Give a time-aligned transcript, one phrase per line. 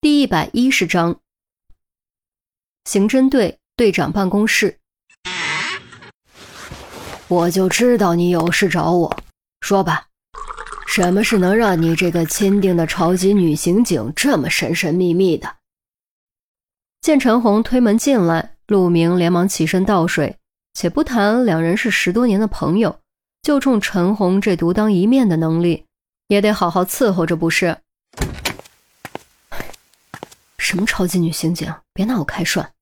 [0.00, 1.18] 第一百一十章，
[2.84, 4.78] 刑侦队队长办公室。
[7.26, 9.16] 我就知道你有事找我，
[9.60, 10.06] 说吧，
[10.86, 15.56] 什么事能让你这个钦定的超级女刑警这么神神秘秘的？
[17.00, 20.38] 见陈红推门进来，陆明连忙起身倒水，
[20.74, 23.00] 且不谈两人是十多年的朋友，
[23.42, 25.86] 就冲陈红这独当一面的能力，
[26.28, 27.76] 也得好好伺候着不是？
[30.68, 31.74] 什么超级女刑警？
[31.94, 32.72] 别拿我开涮！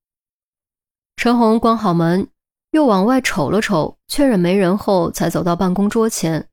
[1.14, 2.26] 陈红关好门，
[2.72, 6.48] 又往外瞅了瞅，确认没人后，才走到办公桌前，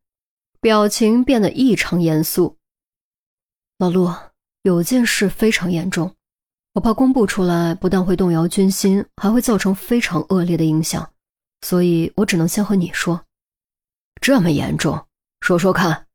[0.61, 2.59] 表情变得异常严肃。
[3.79, 4.13] 老陆，
[4.61, 6.13] 有件事非常严重，
[6.73, 11.13] 我怕公布出来，不但会动摇军心，还会造成非常恶劣的影响，
[11.61, 13.25] 所以我只能先和你说。
[14.21, 15.07] 这么严重？
[15.41, 16.05] 说说看。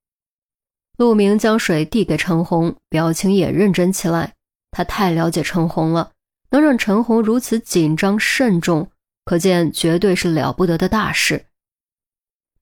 [0.96, 4.36] 陆明将水递给陈红，表情也认真起来。
[4.78, 6.12] 他太了解陈红了，
[6.50, 8.92] 能让陈红如此紧张慎重，
[9.24, 11.46] 可见绝对是了不得的大事。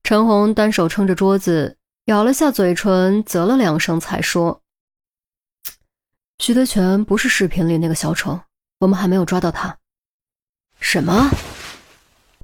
[0.01, 4.63] 陈红单手撑着桌子，咬了下嘴唇，啧了两声，才说
[6.41, 8.39] ：“徐德全不是视频里那个小丑，
[8.79, 9.77] 我们还没有抓到他。”
[10.81, 11.29] 什么？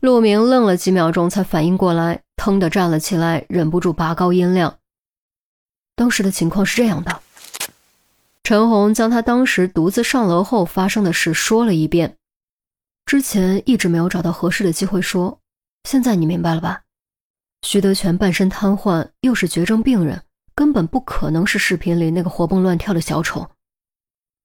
[0.01, 4.77] 陆明愣了几秒钟，才反应过来，腾地站了起来，忍不住拔高音量
[5.97, 7.21] ：“当时的情况是这样的。”
[8.43, 12.17] 陈红将他当时独自上楼后发生的事说了一遍，
[13.05, 15.39] 之前一直没有找到合适的机会说，
[15.85, 16.81] 现在你明白了吧？
[17.61, 20.21] 徐德全半身瘫痪，又是绝症病人，
[20.53, 23.49] 根本不可能是视频里那个活蹦乱跳的小丑。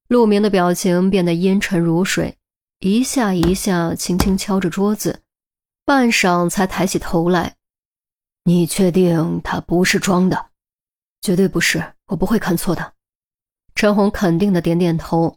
[0.07, 2.39] 陆明的表情变得阴沉如水，
[2.79, 5.23] 一下一下轻轻敲着桌子，
[5.85, 7.57] 半晌才抬起头来
[8.45, 10.51] ：“你确定他不是装的？
[11.21, 12.93] 绝对不是，我不会看错的。”
[13.79, 15.37] 陈红肯定的点点头。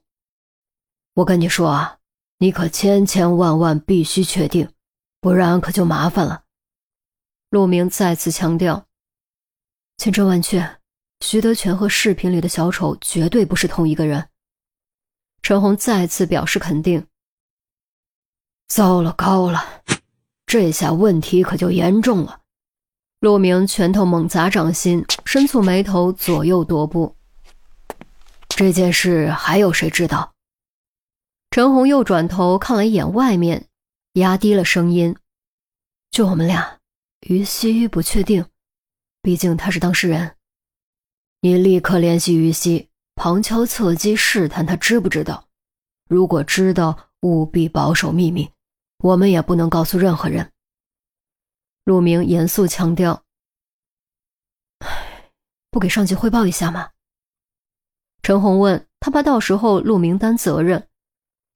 [1.14, 2.00] 我跟你说啊，
[2.40, 4.68] 你可千千万万必须确定，
[5.20, 6.42] 不然可就麻烦了。
[7.52, 8.88] 陆明再次强调，
[9.98, 10.80] 千真万确，
[11.20, 14.30] 徐德全和视频里的小丑绝对不是同一个人。
[15.44, 17.06] 陈红再次表示肯定。
[18.68, 19.84] 糟了高了，
[20.48, 22.42] 这下问题可就严重了。
[23.20, 27.16] 陆明拳头猛砸掌心，深蹙眉头，左右踱步。
[28.62, 30.36] 这件事还有谁知道？
[31.50, 33.68] 陈红又转头看了一眼外面，
[34.14, 35.18] 压低了声音
[36.12, 36.78] ：“就我们俩，
[37.22, 38.46] 于西不确定，
[39.24, 40.36] 毕竟他是当事人。
[41.40, 45.48] 你立刻联系于西，旁敲侧击试探他知不知道。
[46.08, 48.48] 如果知道，务必保守秘密，
[49.00, 50.52] 我们也不能告诉任何人。”
[51.84, 53.24] 陆明严肃强调
[55.72, 56.92] ：“不给上级汇报一下吗？”
[58.24, 60.88] 陈红问他，怕到时候陆明担责任。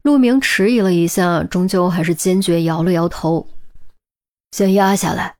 [0.01, 3.47] 陆明迟疑了一下，终究还是坚决摇了摇头
[4.51, 5.35] ：“先压下来，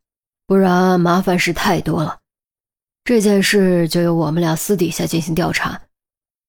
[0.46, 2.20] 不然麻烦事太多了。
[3.04, 5.82] 这件事就由我们俩私底下进行调查，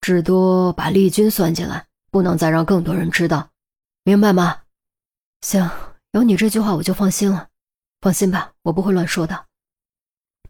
[0.00, 3.50] 至多把丽君算进来，不能再让更多人知道，
[4.04, 4.60] 明白吗
[5.40, 5.70] ？”“行，
[6.12, 7.48] 有你这句话我就放心了。
[8.00, 9.46] 放心吧，我不会乱说的。”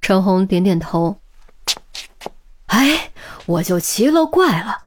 [0.01, 1.21] 陈红点点头。
[2.79, 3.13] 哎。
[3.47, 4.87] 我就奇了怪了，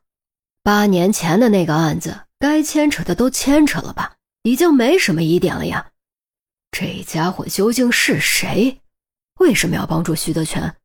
[0.63, 5.91] 八年前的那个案子，该牵扯的都牵扯了吧，已经没什么疑点了呀。
[6.71, 8.81] 这家伙究竟是谁？
[9.39, 10.75] 为什么要帮助徐德全？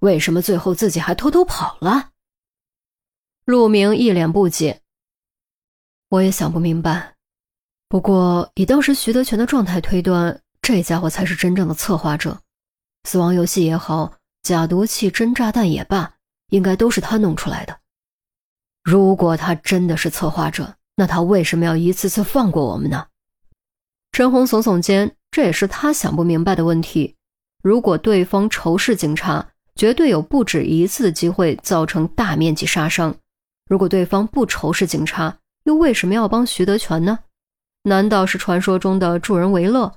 [0.00, 2.10] 为什么最后自己还偷偷跑了？
[3.44, 4.80] 陆明一脸不解。
[6.08, 7.14] 我也想不明白。
[7.88, 12.40] 不过以当时徐德全的状态推断，这家伙才是真正的策划者。
[13.04, 16.16] 死亡游戏也好，假毒气、真炸弹也罢。
[16.50, 17.78] 应该都是他弄出来的。
[18.82, 23.06] 如果他真的是策划者，那他为什么要一次次放过我们呢？
[24.12, 27.16] 陈红耸耸肩，这也是他想不明白的问题。
[27.62, 33.12] 如果对方仇视警察，绝对有不止一次的机会造成大面积杀伤；
[33.68, 37.18] 如果对方不仇视警察，又为什么要帮徐德全呢？
[37.84, 39.92] 难道是传说中的助人为乐？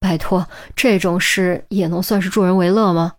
[0.00, 3.14] 拜托，这种事也能算是助人为乐吗？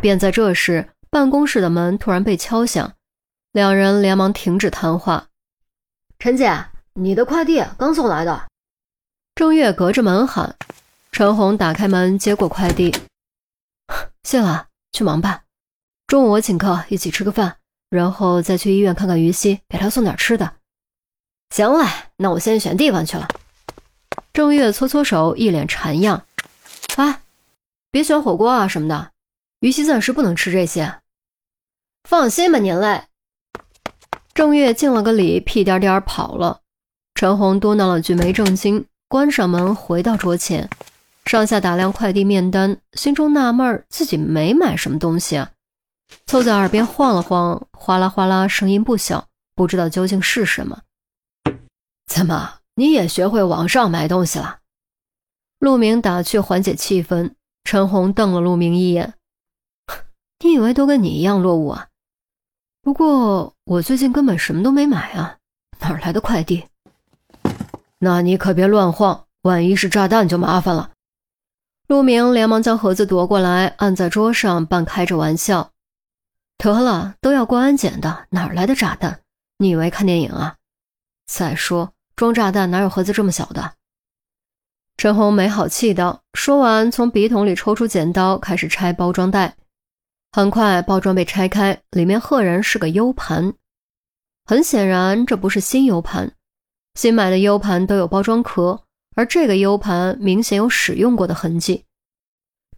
[0.00, 0.90] 便在这时。
[1.10, 2.94] 办公室的门突然被敲响，
[3.50, 5.26] 两人连忙停止谈话。
[6.20, 8.46] 陈姐，你的快递刚送来的。
[9.34, 10.54] 郑月隔着门喊。
[11.10, 12.94] 陈红打开门接过快递，
[14.22, 15.42] 谢了，去忙吧。
[16.06, 17.56] 中午我请客，一起吃个饭，
[17.88, 20.54] 然后再去医院看看于西，给他送点吃的。
[21.52, 21.84] 行嘞，
[22.18, 23.26] 那我先选地方去了。
[24.32, 26.24] 郑月搓搓手，一脸馋样。
[26.94, 27.22] 哎，
[27.90, 29.10] 别选火锅啊什么的。
[29.58, 30.99] 于西暂时不能吃这些。
[32.04, 33.04] 放心吧，您嘞。
[34.34, 36.60] 郑月敬了个礼，屁颠颠跑了。
[37.14, 40.68] 陈红嘟囔了句没正经，关上门回到桌前，
[41.26, 45.50] 上下打量快递面单，心中纳闷自己没买什么东西啊。
[46.26, 50.80] 凑在耳边晃了晃，哗啦哗啦，声音不小，不知道究竟是什么。
[52.06, 54.58] 怎么，你也学会网上买东西了？
[55.58, 57.32] 陆明打趣缓解气氛。
[57.62, 59.14] 陈红瞪了陆明一眼
[60.42, 61.88] ：“你以为都跟你一样落伍啊？
[62.82, 65.36] 不过我最近根本什么都没买啊，
[65.80, 66.64] 哪来的快递？
[67.98, 70.90] 那你可别乱晃，万一是炸弹就麻烦了。”
[71.88, 75.72] 陆明连忙将盒子夺过来，按在桌上，半开着玩笑。
[76.56, 79.20] 得了，都要过安检的，哪来的炸弹？
[79.58, 80.56] 你以为看电影啊？
[81.26, 83.74] 再说装炸弹哪有盒子这么小的？
[84.96, 86.22] 陈红没好气道。
[86.32, 89.56] 说完，从笔筒里抽出剪刀，开始拆包装袋。
[90.32, 93.54] 很快，包装被拆开，里面赫然是个 U 盘。
[94.44, 96.32] 很显然，这不是新 U 盘。
[96.94, 98.84] 新买的 U 盘都有包装壳，
[99.16, 101.84] 而这个 U 盘明显有使用过的痕迹。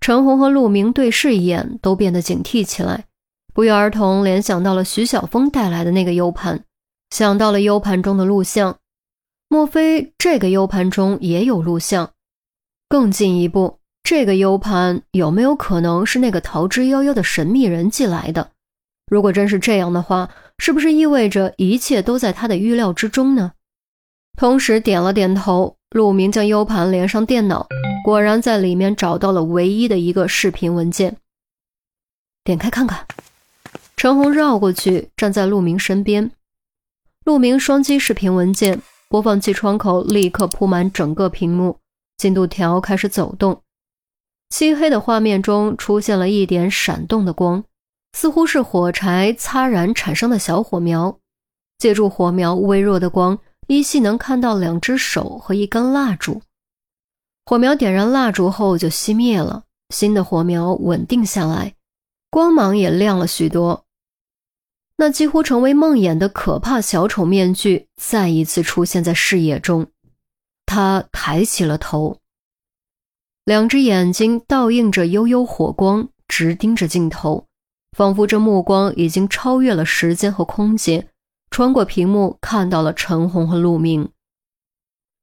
[0.00, 3.04] 陈红和陆明对视一眼，都变得警惕起来。
[3.55, 6.64] 不约而同联想到了徐晓峰带来的那个 U 盘，
[7.10, 8.78] 想到了 U 盘中的录像，
[9.48, 12.12] 莫非这个 U 盘中也有录像？
[12.88, 18.50] 更进一步，这个 U 盘有没有可能是那个逃之夭夭的神秘人寄来的？
[19.06, 23.52] 如果真是这样的话，是不是意味着一切都在他的预料之中呢？
[24.37, 27.69] 同时点了点头，陆明将 U 盘连上电脑，
[28.04, 31.16] 果然在里面找到了唯一的一个视频文件，
[32.43, 33.06] 点开看看。
[33.96, 36.32] 陈红绕过去，站在陆明身边。
[37.25, 41.78] 陆明双击视频文件，播放器窗口立刻铺满整个屏幕，
[42.16, 43.62] 进度条开始走动。
[44.52, 47.64] 漆黑的画面中出现了一点闪动的光，
[48.12, 51.19] 似乎是火柴擦燃产生的小火苗。
[51.78, 56.43] 借助火苗微弱的光，依稀能看到两只手和一根蜡烛。
[57.46, 61.72] 火苗点燃蜡烛后就熄灭了，新的火苗稳定下来，
[62.31, 63.87] 光芒也亮了许多。
[64.98, 69.87] 那几乎成为梦魇的可怕小丑面具再一次出现在视野中，
[70.66, 72.19] 他抬起了头，
[73.44, 77.49] 两只眼睛倒映着幽幽火光，直盯着镜头，
[77.97, 81.09] 仿佛这目光已经超越了时间和空间，
[81.50, 84.09] 穿过屏幕看到了陈红和陆明。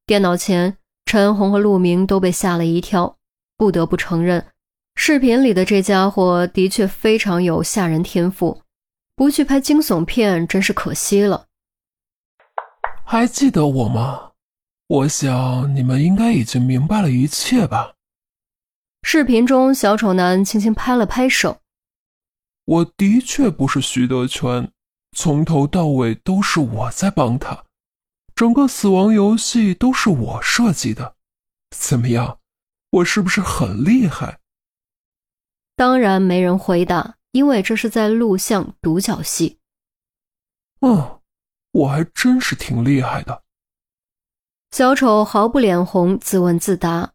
[0.06, 0.76] 电脑前，
[1.06, 3.16] 陈红和陆明都被吓了一跳，
[3.56, 4.48] 不得不承认，
[4.96, 8.62] 视频里的这家伙的确非常有吓人天赋。
[9.16, 11.46] 不去拍惊悚片真是可惜了。
[13.06, 14.32] 还记得我吗？
[14.88, 17.94] 我想你们应该已经明白了一切吧。
[19.04, 21.62] 视频中，小丑男轻轻拍了拍手。
[22.66, 24.72] 我的确不是徐德全，
[25.16, 27.66] 从头到尾都是我在帮他，
[28.36, 31.16] 整个死亡游戏都是我设计的。
[31.76, 32.40] 怎么样，
[32.92, 34.40] 我是不是很厉害？
[35.76, 37.16] 当然，没人回答。
[37.32, 39.60] 因为这是在录像独角戏。
[40.82, 41.22] 嗯，
[41.72, 43.44] 我还真是挺厉害的。
[44.72, 47.14] 小丑毫不脸红，自问自答：“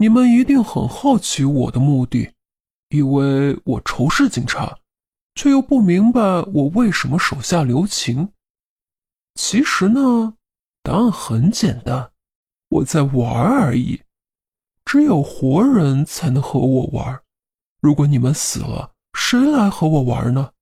[0.00, 2.30] 你们一定很好奇我的目的，
[2.90, 4.78] 以为我仇视警察，
[5.34, 8.32] 却又不明白我为什么手下留情。
[9.34, 10.34] 其实呢，
[10.84, 12.12] 答案很简单，
[12.68, 14.00] 我在玩而已。
[14.84, 17.20] 只有活人才能和我玩。”
[17.82, 20.52] 如果你们死了，谁来和我玩呢？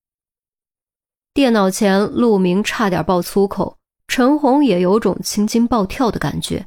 [1.35, 3.77] 电脑前，陆明差点爆粗口，
[4.09, 6.67] 陈红也有种青筋暴跳的感觉。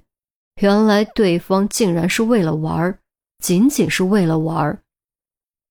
[0.60, 3.00] 原来对方竟然是为了玩，
[3.40, 4.82] 仅仅是为了玩，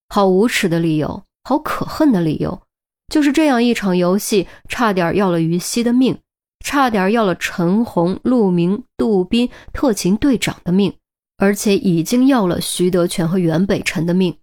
[0.08, 2.62] 好无耻的理由，好可恨的理由。
[3.08, 6.20] 就是这样一场游戏，差点要了于西的命，
[6.64, 10.96] 差点要了陈红、陆明、杜斌、特勤队长的命，
[11.36, 14.38] 而且已经要了徐德全和袁北辰的命。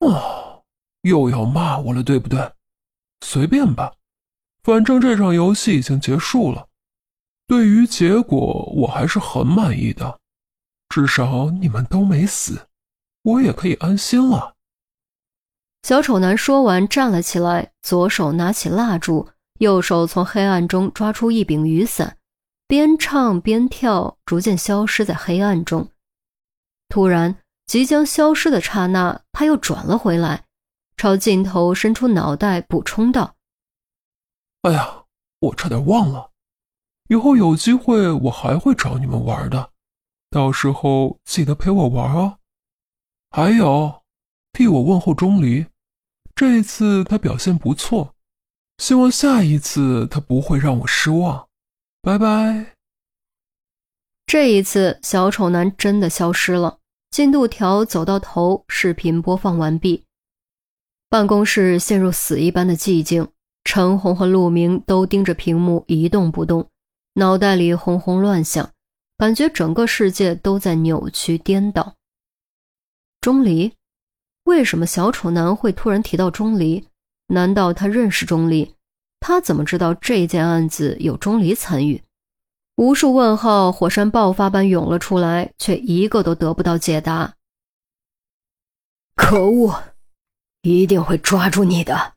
[0.00, 0.62] 哦，
[1.02, 2.52] 又要骂我了，对不对？
[3.24, 3.94] 随便吧，
[4.62, 6.66] 反正这场游戏已经结束了。
[7.50, 10.20] 对于结果，我还是很满意的，
[10.88, 12.68] 至少你们都没死，
[13.22, 14.54] 我也可以安心了。
[15.82, 19.28] 小丑男说完，站了起来，左手拿起蜡烛，
[19.58, 22.18] 右手从黑暗中抓出一柄雨伞，
[22.68, 25.90] 边唱边跳，逐渐消失在黑暗中。
[26.88, 27.36] 突然。
[27.66, 30.44] 即将消失的刹那，他又转了回来，
[30.96, 33.36] 朝镜头伸出脑袋，补充道
[34.62, 35.04] ：“哎呀，
[35.38, 36.29] 我差点忘了，
[37.10, 39.72] 以后有机会我还会找你们玩的，
[40.30, 42.38] 到时候记得陪我玩哦。
[43.32, 44.02] 还有，
[44.52, 45.66] 替我问候钟离，
[46.36, 48.14] 这一次他表现不错，
[48.78, 51.48] 希望下一次他不会让我失望。
[52.00, 52.76] 拜拜。
[54.24, 56.78] 这一次，小丑男真的消失了。
[57.10, 60.04] 进度条走到头，视频播放完毕。
[61.08, 63.26] 办公室陷入死一般的寂静，
[63.64, 66.68] 陈红和陆明都盯着屏幕一动不动，
[67.14, 68.70] 脑袋里轰轰乱响，
[69.18, 71.96] 感觉整个世界都在扭曲颠倒。
[73.20, 73.74] 钟离，
[74.44, 76.88] 为什么小丑男会突然提到钟离？
[77.26, 78.74] 难道他认识钟离？
[79.18, 82.02] 他怎么知道这件案子有钟离参与？
[82.76, 87.34] 无数问号火山爆发般涌了出来，却一个都得不到解答。
[89.14, 89.82] 可恶，
[90.62, 92.14] 一定会抓住你的！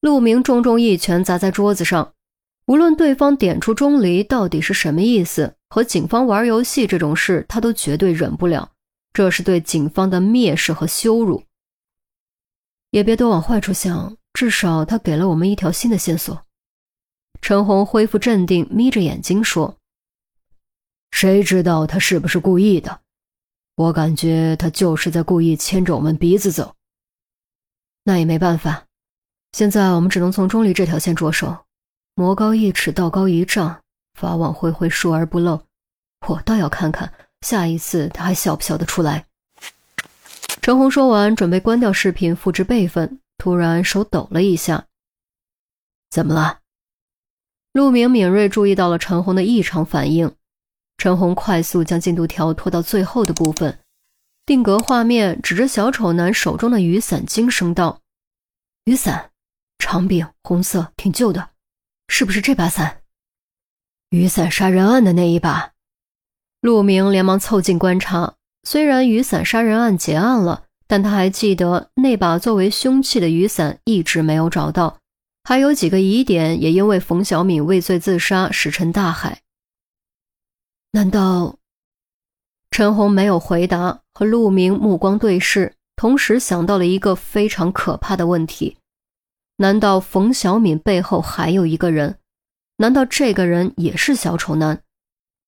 [0.00, 2.12] 陆明重重一拳砸在桌子上。
[2.68, 8.70] 无论对方点出钟离到底是什么意思，和警方玩游戏这种事，他都绝对忍不了。
[9.14, 11.42] 这是对警方的蔑视和羞辱。
[12.90, 16.44] 也别多往坏处想，至少他给了我们一条新的线索。
[17.40, 19.78] 陈红恢复镇定，眯着眼睛说
[21.10, 23.00] ：“谁知道他是不是故意的？
[23.76, 26.74] 我感觉他就是在故意牵着我们鼻子走。
[28.04, 28.84] 那也没办法，
[29.52, 31.64] 现在我们只能从钟离这条线着手。
[32.18, 33.80] 魔高一尺，道高一丈，
[34.14, 35.62] 法网恢恢，疏而不漏。
[36.26, 39.26] 我倒要看看下一次他还笑不笑得出来。”
[40.60, 44.86] 陈红说完，准备关掉视频，复制备份，突然手抖了一下。
[46.10, 46.58] 怎么了？
[47.72, 50.34] 陆明敏锐注意到了陈红的异常反应。
[50.96, 53.78] 陈红快速将进度条拖到最后的部分，
[54.44, 58.00] 定格画面，指着小丑男手中的雨伞，惊声道
[58.86, 59.30] ：“雨伞，
[59.78, 61.50] 长柄，红色，挺旧的，
[62.08, 63.02] 是不是这把伞？
[64.10, 65.72] 雨伞杀人案的那一把？”
[66.60, 68.34] 陆明连忙凑近观察。
[68.64, 74.98] 虽然雨伞杀人案结案了，但他还记得那把作为凶器的雨伞一直没有找到，
[75.44, 79.40] 还有几个疑点也因为冯小敏畏罪自杀石沉大海。
[80.90, 81.56] 难道？
[82.70, 88.76] 陈红没有回答，和陆明目光对视，同时想到了一个非常可怕的问题：
[89.60, 92.16] 难道冯小敏背后还有一个人？
[92.76, 94.82] 难道这个人也是小丑男？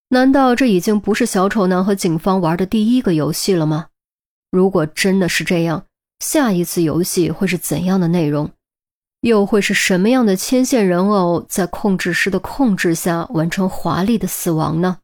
[0.09, 3.87] 难道这已经不是小丑男和警方玩的第一个游戏了吗？
[4.51, 5.87] 如果真的是这样，
[6.19, 8.51] 下一次游戏会是怎样的内容？
[9.21, 14.99] 又会是什么样的牵线人偶在控制师的控制下完成华丽的死亡呢？